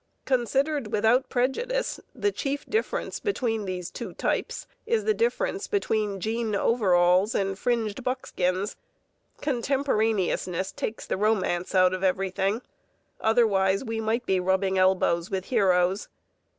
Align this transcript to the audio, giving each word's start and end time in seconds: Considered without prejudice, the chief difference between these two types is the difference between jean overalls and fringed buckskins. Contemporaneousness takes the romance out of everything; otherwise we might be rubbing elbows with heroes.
Considered 0.25 0.91
without 0.91 1.29
prejudice, 1.29 1.99
the 2.15 2.31
chief 2.31 2.65
difference 2.67 3.19
between 3.19 3.65
these 3.65 3.91
two 3.91 4.15
types 4.15 4.65
is 4.87 5.03
the 5.03 5.13
difference 5.13 5.67
between 5.67 6.19
jean 6.19 6.55
overalls 6.55 7.35
and 7.35 7.59
fringed 7.59 8.03
buckskins. 8.03 8.75
Contemporaneousness 9.41 10.71
takes 10.71 11.05
the 11.05 11.17
romance 11.17 11.75
out 11.75 11.93
of 11.93 12.03
everything; 12.03 12.63
otherwise 13.19 13.83
we 13.85 13.99
might 14.01 14.25
be 14.25 14.39
rubbing 14.39 14.75
elbows 14.75 15.29
with 15.29 15.45
heroes. 15.45 16.09